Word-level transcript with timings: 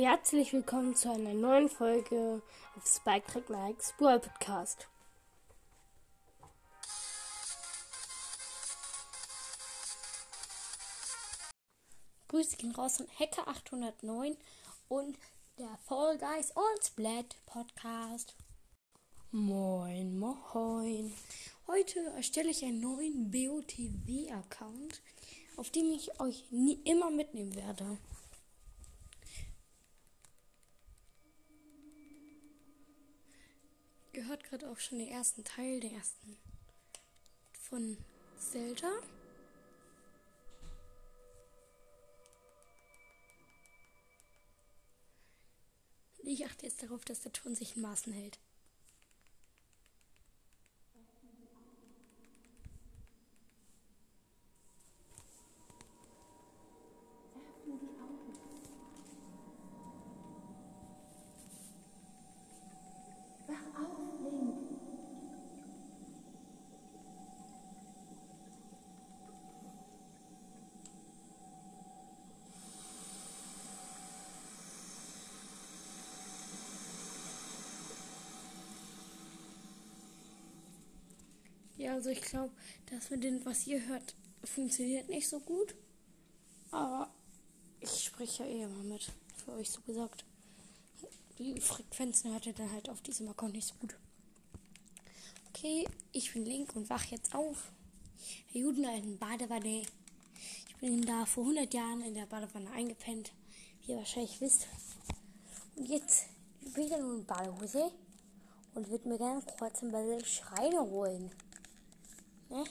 Herzlich 0.00 0.52
willkommen 0.52 0.94
zu 0.94 1.10
einer 1.10 1.34
neuen 1.34 1.68
Folge 1.68 2.40
auf 2.76 2.86
Spike 2.86 3.26
Track 3.26 3.50
Nikes 3.50 3.92
Brawl 3.98 4.20
Podcast. 4.20 4.86
Grüße 12.28 12.56
gehen 12.58 12.70
raus 12.76 12.98
von 12.98 13.08
Hacker 13.18 13.48
809 13.48 14.36
und 14.86 15.18
der 15.58 15.76
Fall 15.88 16.16
Guys 16.16 16.52
und 16.52 16.84
Splat 16.84 17.34
Podcast. 17.46 18.36
Moin, 19.32 20.16
moin. 20.16 21.12
Heute 21.66 21.98
erstelle 22.14 22.50
ich 22.50 22.64
einen 22.64 22.78
neuen 22.78 23.32
BOTW-Account, 23.32 25.02
auf 25.56 25.70
dem 25.70 25.90
ich 25.90 26.20
euch 26.20 26.44
nie 26.52 26.80
immer 26.84 27.10
mitnehmen 27.10 27.56
werde. 27.56 27.98
Gehört 34.38 34.62
gerade 34.62 34.70
auch 34.70 34.78
schon 34.78 34.98
den 34.98 35.08
ersten 35.08 35.44
Teil, 35.44 35.80
den 35.80 35.94
ersten 35.94 36.36
von 37.52 37.96
Zelda. 38.38 38.90
Ich 46.24 46.44
achte 46.44 46.66
jetzt 46.66 46.82
darauf, 46.82 47.04
dass 47.04 47.20
der 47.20 47.32
Ton 47.32 47.54
sich 47.54 47.76
in 47.76 47.82
Maßen 47.82 48.12
hält. 48.12 48.38
Also 81.98 82.10
ich 82.10 82.20
glaube, 82.20 82.52
das 82.90 83.10
mit 83.10 83.24
dem, 83.24 83.44
was 83.44 83.66
ihr 83.66 83.84
hört, 83.88 84.14
funktioniert 84.44 85.08
nicht 85.08 85.28
so 85.28 85.40
gut. 85.40 85.74
Aber 86.70 87.12
ich 87.80 88.04
spreche 88.04 88.44
ja 88.44 88.48
eh 88.48 88.62
immer 88.62 88.84
mit, 88.84 89.10
für 89.34 89.50
euch 89.54 89.68
so 89.68 89.80
gesagt. 89.80 90.24
Die 91.40 91.60
Frequenzen 91.60 92.30
hört 92.30 92.46
ihr 92.46 92.52
dann 92.52 92.70
halt 92.70 92.88
auf 92.88 93.00
diesem 93.00 93.28
Account 93.28 93.54
nicht 93.54 93.66
so 93.66 93.74
gut. 93.80 93.96
Okay, 95.48 95.88
ich 96.12 96.32
bin 96.32 96.44
Link 96.44 96.76
und 96.76 96.88
wach 96.88 97.04
jetzt 97.06 97.34
auf. 97.34 97.72
Herr 98.52 98.60
Juden 98.60 98.86
alten 98.86 99.18
Badewanne. 99.18 99.82
Ich 100.68 100.76
bin 100.76 101.02
da 101.02 101.26
vor 101.26 101.42
100 101.42 101.74
Jahren 101.74 102.02
in 102.02 102.14
der 102.14 102.26
Badewanne 102.26 102.70
eingepennt, 102.70 103.32
wie 103.80 103.90
ihr 103.92 103.98
wahrscheinlich 103.98 104.40
wisst. 104.40 104.68
Und 105.74 105.88
jetzt 105.88 106.26
bin 106.60 106.84
ich 106.84 106.90
nur 106.90 107.16
in 107.16 107.26
Badehose 107.26 107.90
und 108.76 108.88
würde 108.88 109.08
mir 109.08 109.18
gerne 109.18 109.42
kurz 109.58 109.82
ein 109.82 109.90
bisschen 109.90 110.24
Schreine 110.24 110.80
holen. 110.82 111.32
Ne? 112.50 112.64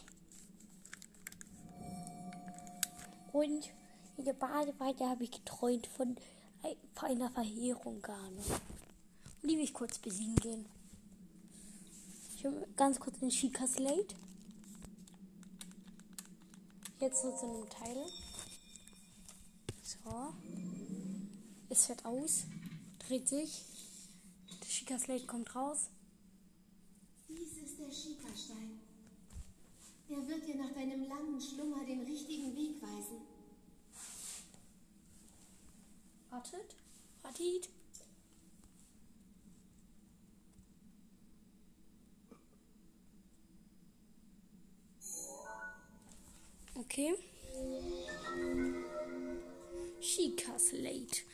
Und 3.31 3.70
in 4.17 4.25
der 4.25 4.33
Badewanne 4.33 5.09
habe 5.09 5.23
ich 5.23 5.31
geträumt 5.31 5.88
von 5.88 6.16
einer 7.02 7.30
Verheerung 7.30 8.02
gar 8.02 8.30
nicht. 8.31 8.50
Und 9.42 9.52
die 9.52 9.58
will 9.58 9.64
ich 9.64 9.73
kurz 9.73 10.00
besiegen 10.00 10.36
gehen. 10.38 10.66
Ich 12.36 12.45
habe 12.45 12.67
ganz 12.76 12.99
kurz 12.99 13.20
den 13.20 13.30
Chica 13.30 13.67
Slate. 13.67 14.16
Jetzt 16.99 17.23
nur 17.23 17.37
zu 17.37 17.45
einem 17.45 17.70
Teil. 17.70 18.05
So. 19.83 20.33
Es 21.70 21.86
fährt 21.86 22.05
aus. 22.05 22.45
Dreht 23.08 23.27
sich. 23.27 23.66
Der 24.61 24.67
Chica 24.67 24.98
Slate 24.98 25.27
kommt 25.27 25.55
raus. 25.55 25.89
Dies 27.30 27.58
ist 27.58 27.80
der 27.80 27.89
Chica-Stein. 27.89 28.86
Er 30.10 30.26
wird 30.28 30.48
dir 30.48 30.56
nach 30.56 30.72
deinem 30.72 31.08
langen 31.08 31.40
Schlummer 31.42 31.84
den 31.86 32.02
richtigen 32.04 32.56
Weg 32.56 32.82
weisen. 32.82 33.22
Wartet. 36.30 36.76
Wartet. 37.22 37.70
Okay. 46.76 47.16
Chica 50.00 50.58
Slate. 50.58 51.27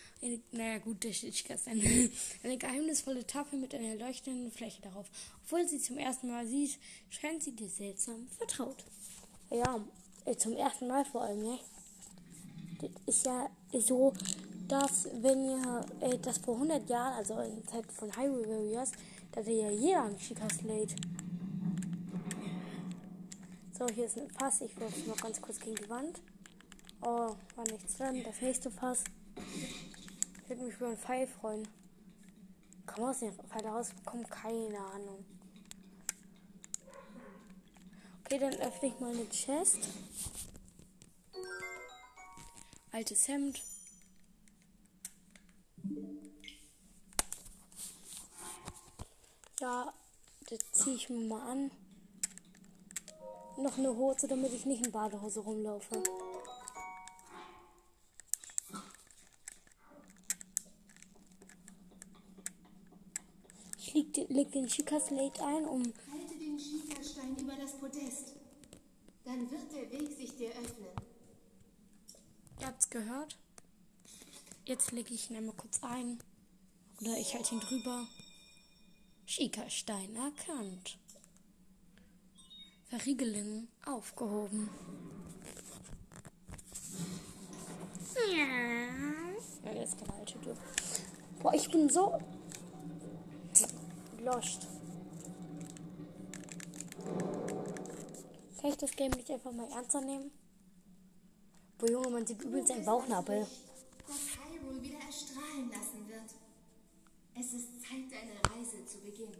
Naja, 0.51 0.77
gut, 0.77 1.03
der 1.03 1.11
Chica 1.11 1.53
ist 1.53 1.67
eine, 1.67 1.81
eine 2.43 2.57
geheimnisvolle 2.57 3.27
Tafel 3.27 3.59
mit 3.59 3.75
einer 3.75 3.95
leuchtenden 3.95 4.51
Fläche 4.51 4.81
darauf. 4.81 5.05
Obwohl 5.43 5.67
sie 5.67 5.79
zum 5.79 5.97
ersten 5.97 6.29
Mal 6.29 6.47
sieht, 6.47 6.79
scheint 7.09 7.43
sie 7.43 7.51
dir 7.51 7.67
seltsam 7.67 8.27
vertraut. 8.37 8.85
Ja, 9.49 9.83
äh, 10.25 10.35
zum 10.35 10.53
ersten 10.53 10.87
Mal 10.87 11.03
vor 11.03 11.23
allem, 11.23 11.43
ne? 11.43 11.59
Das 12.79 12.89
ist 13.05 13.25
ja 13.25 13.49
so, 13.79 14.13
dass 14.67 15.09
wenn 15.21 15.43
ihr 15.43 15.85
äh, 15.99 16.17
das 16.19 16.37
vor 16.37 16.55
100 16.55 16.89
Jahren, 16.89 17.13
also 17.15 17.39
in 17.39 17.55
der 17.57 17.65
Zeit 17.65 17.91
von 17.91 18.15
Hyrule 18.15 18.47
Warriors, 18.47 18.91
da 19.31 19.41
hatte 19.41 19.51
ja 19.51 19.71
jeder 19.71 20.03
einen 20.03 20.17
Chica 20.17 20.47
Slate. 20.49 20.95
So, 23.77 23.87
hier 23.93 24.05
ist 24.05 24.17
ein 24.17 24.29
Fass. 24.29 24.61
Ich 24.61 24.79
wirf 24.79 25.07
noch 25.07 25.17
ganz 25.17 25.41
kurz 25.41 25.59
gegen 25.59 25.75
die 25.75 25.89
Wand. 25.89 26.21
Oh, 27.01 27.35
war 27.55 27.65
nichts 27.69 27.97
drin. 27.97 28.23
Das 28.23 28.39
nächste 28.41 28.71
Fass. 28.71 29.03
Ich 30.43 30.49
würde 30.49 30.63
mich 30.63 30.75
über 30.75 30.87
einen 30.87 30.97
Pfeil 30.97 31.25
freuen. 31.25 31.65
Komm 32.85 33.05
aus 33.05 33.19
dem 33.19 33.31
Pfeil 33.31 33.65
rausbekommen? 33.65 34.27
Keine 34.29 34.77
Ahnung. 34.77 35.25
Okay, 38.25 38.39
dann 38.39 38.53
öffne 38.55 38.89
ich 38.89 38.99
mal 38.99 39.11
eine 39.11 39.29
Chest. 39.29 39.87
Altes 42.91 43.27
Hemd. 43.29 43.63
Ja, 49.61 49.93
das 50.49 50.59
ziehe 50.73 50.95
ich 50.97 51.09
mir 51.09 51.25
mal 51.25 51.49
an. 51.49 51.71
Noch 53.57 53.77
eine 53.77 53.95
Hose, 53.95 54.27
damit 54.27 54.51
ich 54.51 54.65
nicht 54.65 54.85
in 54.85 54.91
Badehose 54.91 55.39
rumlaufe. 55.39 56.03
Ich 64.13 64.17
leg 64.17 64.27
den, 64.27 64.35
leg 64.35 64.51
den 64.51 64.67
Chica 64.67 64.99
Slate 64.99 65.43
ein, 65.43 65.65
um. 65.65 65.81
Halte 65.81 66.37
den 66.37 66.55
Chica-Stein 66.57 67.35
über 67.35 67.55
das 67.55 67.71
Podest. 67.73 68.35
Dann 69.25 69.49
wird 69.49 69.71
der 69.73 69.91
Weg 69.91 70.15
sich 70.15 70.35
dir 70.35 70.49
öffnen. 70.49 70.91
Ihr 72.59 72.67
habt's 72.67 72.89
gehört? 72.89 73.39
Jetzt 74.65 74.91
lege 74.91 75.13
ich 75.15 75.31
ihn 75.31 75.37
einmal 75.37 75.55
kurz 75.55 75.81
ein. 75.81 76.19
Oder 77.01 77.17
ich 77.17 77.33
halte 77.33 77.55
ihn 77.55 77.61
drüber. 77.61 78.07
Chica-Stein 79.25 80.15
erkannt. 80.15 80.99
Verriegelung 82.89 83.67
aufgehoben. 83.83 84.69
Ja, 88.31 89.73
jetzt 89.73 89.97
keine 89.97 90.13
alte 90.13 90.39
Tür. 90.39 90.55
Boah, 91.41 91.53
ich 91.55 91.67
bin 91.71 91.89
so 91.89 92.19
lost. 94.23 94.67
Kann 98.59 98.69
ich 98.69 98.77
das 98.77 98.91
Game 98.95 99.11
nicht 99.11 99.29
einfach 99.29 99.51
mal 99.51 99.69
ernster 99.71 100.01
nehmen? 100.01 100.31
Boah, 101.77 101.89
Junge, 101.89 102.09
man 102.09 102.25
sieht 102.25 102.41
übelst 102.41 102.71
ein 102.71 102.85
Bauchnabel. 102.85 103.45
Das 104.07 104.15
Hyrule 104.37 104.81
wieder 104.81 104.99
erstrahlen 104.99 105.69
lassen 105.69 106.07
wird. 106.07 106.33
Es 107.35 107.53
ist 107.53 107.67
Zeit, 107.81 108.09
deine 108.09 108.55
Reise 108.55 108.85
zu 108.85 108.99
beginnen. 108.99 109.35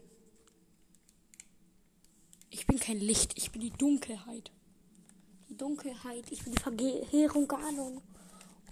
Ich 2.50 2.68
bin 2.68 2.80
kein 2.80 3.00
Licht, 3.00 3.38
ich 3.38 3.52
bin 3.52 3.62
die 3.62 3.72
Dunkelheit. 3.72 4.52
Die 5.50 5.58
Dunkelheit, 5.58 6.32
ich 6.32 6.44
bin 6.44 6.54
die 6.54 6.62
Verheerung 6.62 7.50
Ahnung. 7.52 8.02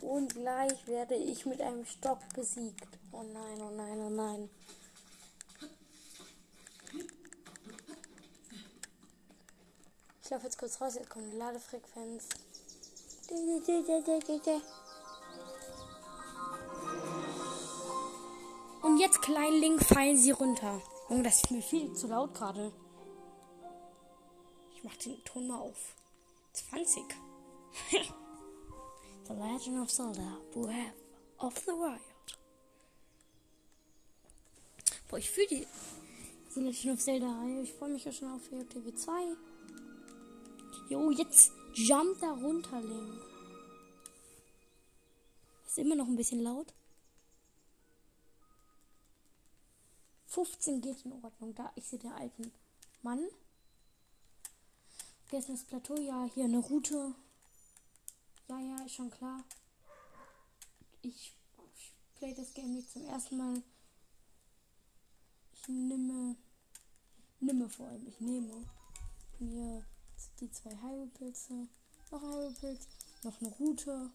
Und 0.01 0.33
gleich 0.33 0.87
werde 0.87 1.15
ich 1.15 1.45
mit 1.45 1.61
einem 1.61 1.85
Stock 1.85 2.19
besiegt. 2.33 2.87
Oh 3.11 3.23
nein, 3.23 3.61
oh 3.61 3.71
nein, 3.75 3.99
oh 3.99 4.09
nein. 4.09 4.49
Laufe 10.31 10.45
jetzt 10.45 10.57
kurz 10.57 10.79
raus, 10.79 10.95
jetzt 10.95 11.09
kommt 11.09 11.25
eine 11.25 11.37
Ladefrequenz. 11.37 12.29
jetzt, 18.97 19.21
Kleinling, 19.21 19.79
fallen 19.79 20.17
sie 20.17 20.31
runter. 20.31 20.81
Junge, 21.09 21.23
das 21.23 21.35
ist 21.35 21.51
mir 21.51 21.61
viel 21.61 21.93
zu 21.93 22.07
laut 22.07 22.33
gerade. 22.33 22.71
Ich 24.75 24.83
mach 24.83 24.95
den 24.97 25.23
Ton 25.25 25.47
mal 25.47 25.59
auf. 25.59 25.95
20. 26.53 27.03
the 27.91 29.33
Legend 29.33 29.81
of 29.81 29.89
Zelda, 29.89 30.37
Breath 30.53 30.93
of 31.39 31.57
the 31.59 31.71
Wild. 31.71 31.99
Boah, 35.09 35.17
ich 35.17 35.29
fühle 35.29 35.47
die, 35.47 35.67
die 36.55 36.59
Legend 36.59 36.93
of 36.93 36.99
Zelda-Reihe. 36.99 37.61
Ich 37.63 37.73
freue 37.73 37.89
mich 37.89 38.05
ja 38.05 38.11
schon 38.11 38.31
auf 38.31 38.51
WTW 38.51 38.93
2. 38.93 39.11
Jo, 40.91 41.09
jetzt 41.09 41.53
jump 41.73 42.19
da 42.19 42.31
runter, 42.31 42.81
Link. 42.81 43.21
Ist 45.65 45.77
immer 45.77 45.95
noch 45.95 46.05
ein 46.05 46.17
bisschen 46.17 46.43
laut. 46.43 46.73
15 50.27 50.81
geht 50.81 51.05
in 51.05 51.13
Ordnung. 51.23 51.55
Da 51.55 51.71
ich 51.75 51.85
sehe 51.85 51.97
den 51.97 52.11
alten 52.11 52.51
Mann. 53.03 53.25
Ist 55.31 55.47
das 55.47 55.63
Plateau. 55.63 55.95
Ja, 55.95 56.25
hier 56.33 56.43
eine 56.43 56.57
Route. 56.57 57.15
Ja, 58.49 58.59
ja, 58.59 58.83
ist 58.83 58.95
schon 58.95 59.11
klar. 59.11 59.45
Ich, 61.03 61.33
play 62.15 62.33
das 62.33 62.53
Game 62.53 62.73
nicht 62.73 62.91
zum 62.91 63.05
ersten 63.05 63.37
Mal. 63.37 63.63
Ich 65.53 65.69
nehme, 65.69 66.35
nehme 67.39 67.69
vor 67.69 67.87
allem, 67.87 68.05
ich 68.07 68.19
nehme 68.19 68.67
mir 69.39 69.85
die 70.41 70.51
zwei 70.51 70.71
Hyrule-Pilze, 70.71 71.67
noch 72.11 72.23
ein 72.23 72.79
noch 73.23 73.39
eine 73.39 73.49
Route. 73.51 74.11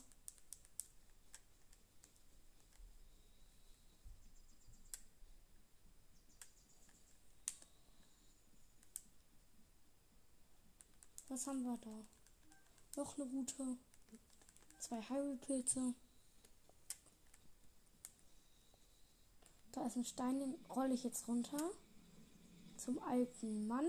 Was 11.29 11.47
haben 11.47 11.63
wir 11.63 11.79
da? 11.79 12.05
Noch 12.97 13.17
eine 13.17 13.27
Route. 13.31 13.77
Zwei 14.81 15.01
Hyrule-Pilze. 15.01 15.95
Da 19.73 19.87
ist 19.87 19.97
ein 19.97 20.05
Stein, 20.05 20.41
den 20.41 20.55
rolle 20.71 20.95
ich 20.95 21.05
jetzt 21.05 21.29
runter. 21.29 21.71
Zum 22.77 22.99
alten 22.99 23.69
Mann. 23.69 23.87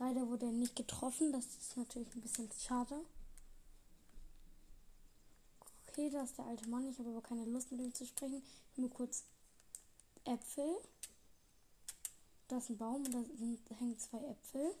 Leider 0.00 0.26
wurde 0.28 0.46
er 0.46 0.52
nicht 0.52 0.74
getroffen. 0.74 1.30
Das 1.30 1.44
ist 1.44 1.76
natürlich 1.76 2.08
ein 2.16 2.22
bisschen 2.22 2.50
schade. 2.58 3.04
Okay, 5.86 6.08
da 6.08 6.22
ist 6.22 6.38
der 6.38 6.46
alte 6.46 6.66
Mann. 6.68 6.88
Ich 6.88 6.98
habe 6.98 7.10
aber 7.10 7.20
keine 7.20 7.44
Lust 7.44 7.70
mit 7.70 7.82
ihm 7.82 7.92
zu 7.92 8.06
sprechen. 8.06 8.42
Ich 8.72 8.78
nur 8.78 8.88
kurz 8.88 9.24
Äpfel. 10.24 10.74
Da 12.48 12.56
ist 12.56 12.70
ein 12.70 12.78
Baum 12.78 13.04
und 13.04 13.12
da 13.12 13.22
sind, 13.36 13.60
hängen 13.78 13.98
zwei 13.98 14.24
Äpfel. 14.24 14.74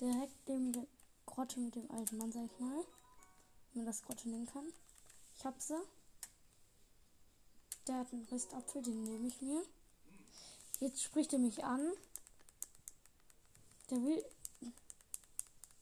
Direkt 0.00 0.48
neben 0.48 0.72
der 0.72 0.86
Grotte 1.24 1.60
mit 1.60 1.76
dem 1.76 1.88
alten 1.92 2.16
Mann, 2.16 2.32
sag 2.32 2.44
ich 2.44 2.58
mal. 2.58 2.84
Wenn 3.72 3.84
man 3.84 3.86
das 3.86 4.02
Grotte 4.02 4.28
nennen 4.28 4.46
kann. 4.46 4.66
Ich 5.36 5.44
hab 5.44 5.60
sie. 5.62 5.80
Der 7.86 7.98
hat 7.98 8.12
einen 8.12 8.24
Ristapfel, 8.24 8.82
den 8.82 9.04
nehme 9.04 9.28
ich 9.28 9.40
mir. 9.40 9.62
Jetzt 10.80 11.00
spricht 11.00 11.32
er 11.32 11.38
mich 11.38 11.62
an. 11.62 11.92
Der 13.92 14.02
will. 14.02 14.24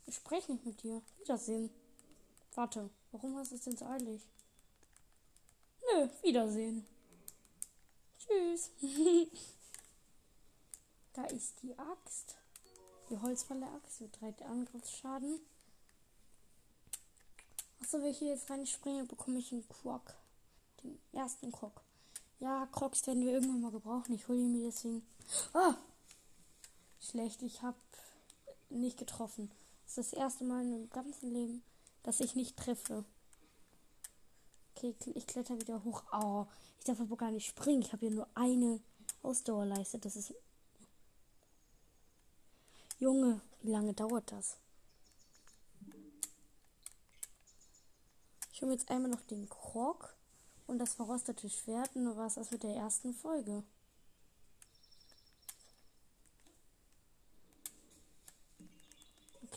Ich 0.06 0.16
spreche 0.16 0.50
nicht 0.50 0.66
mit 0.66 0.82
dir. 0.82 1.00
Wiedersehen. 1.20 1.70
Warte, 2.56 2.90
warum 3.12 3.36
hast 3.36 3.52
du 3.52 3.54
es 3.54 3.62
denn 3.62 3.76
so 3.76 3.86
eilig? 3.86 4.20
Nö, 5.80 6.08
Wiedersehen. 6.20 6.84
Tschüss. 8.18 8.70
da 11.12 11.24
ist 11.26 11.62
die 11.62 11.78
Axt. 11.78 12.36
Die 13.10 13.18
Holzfalle 13.18 13.68
Axt 13.68 14.00
mit 14.00 14.20
3 14.20 14.44
Angriffsschaden. 14.44 15.38
Achso, 17.80 17.98
wenn 17.98 18.10
ich 18.10 18.18
hier 18.18 18.30
jetzt 18.30 18.50
reinspringe, 18.50 19.04
bekomme 19.04 19.38
ich 19.38 19.52
einen 19.52 19.68
Krog. 19.68 20.16
Den 20.82 20.98
ersten 21.12 21.52
Krog. 21.52 21.80
Ja, 22.40 22.66
Crocs 22.72 23.06
werden 23.06 23.24
wir 23.24 23.34
irgendwann 23.34 23.60
mal 23.60 23.70
gebrauchen. 23.70 24.14
Ich 24.14 24.26
hole 24.26 24.40
ihn 24.40 24.50
mir 24.50 24.66
deswegen. 24.66 25.06
Ah! 25.52 25.76
Schlecht, 27.00 27.42
ich 27.42 27.62
habe 27.62 27.78
nicht 28.68 28.98
getroffen. 28.98 29.50
Das 29.84 29.98
ist 29.98 30.12
das 30.12 30.18
erste 30.18 30.44
Mal 30.44 30.62
in 30.62 30.70
meinem 30.70 30.90
ganzen 30.90 31.32
Leben, 31.32 31.62
dass 32.02 32.20
ich 32.20 32.34
nicht 32.34 32.56
treffe. 32.56 33.04
Okay, 34.76 34.94
ich 35.14 35.26
kletter 35.26 35.60
wieder 35.60 35.82
hoch. 35.84 36.02
Oh, 36.12 36.46
ich 36.78 36.84
darf 36.84 37.00
aber 37.00 37.16
gar 37.16 37.30
nicht 37.30 37.46
springen. 37.46 37.82
Ich 37.82 37.92
habe 37.92 38.06
hier 38.06 38.14
nur 38.14 38.28
eine 38.34 38.80
Ausdauerleiste. 39.22 39.98
Das 39.98 40.16
ist. 40.16 40.34
Junge, 42.98 43.40
wie 43.62 43.70
lange 43.70 43.94
dauert 43.94 44.30
das? 44.30 44.56
Ich 48.52 48.62
hole 48.62 48.72
jetzt 48.72 48.90
einmal 48.90 49.10
noch 49.10 49.22
den 49.22 49.48
Krog 49.48 50.14
und 50.66 50.78
das 50.78 50.94
verrostete 50.94 51.48
Schwert. 51.48 51.96
Und 51.96 52.06
es 52.06 52.34
das 52.34 52.50
mit 52.50 52.62
der 52.62 52.76
ersten 52.76 53.14
Folge. 53.14 53.64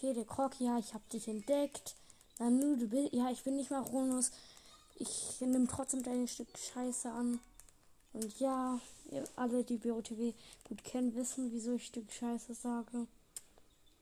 Okay, 0.04 0.14
der 0.14 0.26
Krog, 0.26 0.60
ja, 0.60 0.78
ich 0.80 0.94
habe 0.94 1.04
dich 1.14 1.30
entdeckt. 1.30 1.96
Nanu, 2.38 2.76
du 2.76 2.90
bist, 2.90 3.14
ja, 3.14 3.32
ich 3.32 3.42
bin 3.46 3.56
nicht 3.56 3.72
mal 3.72 3.80
Ronus. 3.80 4.32
Ich 4.96 5.40
nehme 5.40 5.66
trotzdem 5.66 6.04
dein 6.04 6.28
Stück 6.28 6.50
Scheiße 6.58 7.10
an. 7.10 7.40
Und 8.12 8.38
ja, 8.38 8.82
alle, 9.38 9.64
die 9.64 9.78
BOTW 9.78 10.34
gut 10.68 10.84
kennen, 10.84 11.16
wissen, 11.16 11.54
wieso 11.54 11.76
ich 11.76 11.86
Stück 11.86 12.12
Scheiße 12.12 12.54
sage. 12.54 13.08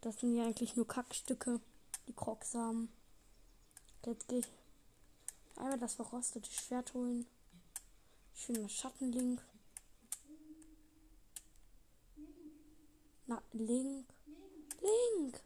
Das 0.02 0.20
sind 0.20 0.36
ja 0.36 0.46
eigentlich 0.46 0.76
nur 0.76 0.88
Kackstücke, 0.88 1.60
die 2.08 2.14
Krogsamen. 2.14 2.90
Jetzt 4.04 4.28
gehe 4.28 4.40
ich 4.40 4.48
einmal 5.56 5.78
das 5.78 5.94
verrostete 5.94 6.50
Schwert 6.50 6.96
holen. 6.96 7.28
Schöner 8.34 8.70
Schattenlink. 8.70 9.40
Na, 13.28 13.40
Link. 13.54 14.08
Link! 14.82 15.40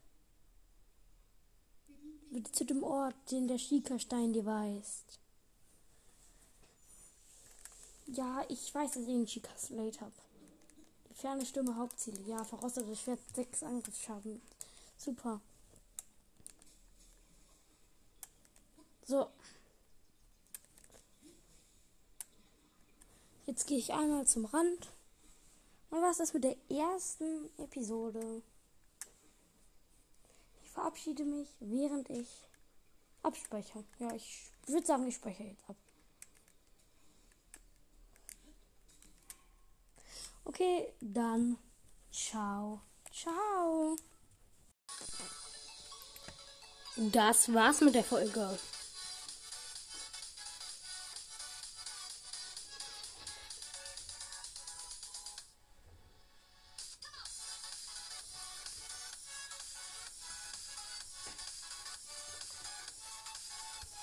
Bitte 2.35 2.51
zu 2.51 2.65
dem 2.65 2.83
Ort, 2.83 3.15
den 3.31 3.47
der 3.47 3.57
Schiekerstein 3.57 4.33
dir 4.33 4.45
weist. 4.45 5.19
Ja, 8.07 8.43
ich 8.49 8.75
weiß, 8.75 8.91
dass 8.91 9.03
ich 9.03 9.07
einen 9.07 9.25
Chica 9.25 9.57
Slate 9.57 10.01
habe. 10.01 10.11
Die 11.09 11.13
ferne 11.13 11.45
Stimme 11.45 11.77
Hauptziele. 11.77 12.19
Ja, 12.27 12.43
verrostetes 12.43 12.99
Schwert, 12.99 13.21
6 13.35 13.63
Angriffsschaden. 13.63 14.41
Super. 14.97 15.39
So. 19.05 19.29
Jetzt 23.45 23.65
gehe 23.65 23.77
ich 23.77 23.93
einmal 23.93 24.27
zum 24.27 24.43
Rand. 24.43 24.91
Und 25.89 26.01
was 26.01 26.19
ist 26.19 26.33
mit 26.33 26.43
der 26.43 26.57
ersten 26.69 27.49
Episode? 27.59 28.41
Verabschiede 30.75 31.23
mich, 31.23 31.47
während 31.59 32.09
ich 32.09 32.27
abspeichere. 33.23 33.85
Ja, 33.97 34.13
ich 34.13 34.51
würde 34.67 34.85
sagen, 34.85 35.07
ich 35.07 35.15
speichere 35.15 35.47
jetzt 35.47 35.67
ab. 35.69 35.77
Okay, 40.43 40.93
dann 40.99 41.57
ciao, 42.11 42.81
ciao. 43.11 43.95
Das 46.97 47.53
war's 47.53 47.81
mit 47.81 47.95
der 47.95 48.03
Folge. 48.03 48.59